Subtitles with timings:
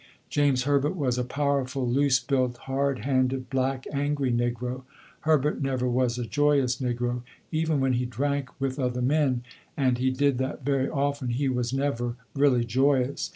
[0.31, 4.81] James Herbert was a powerful, loose built, hard handed, black, angry negro.
[5.19, 7.21] Herbert never was a joyous negro.
[7.51, 9.43] Even when he drank with other men,
[9.77, 13.29] and he did that very, often, he was never really joyous.